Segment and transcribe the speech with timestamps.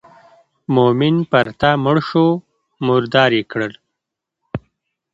[0.75, 2.27] مومن پر تا مړ شو
[2.87, 3.69] مردار یې کړ.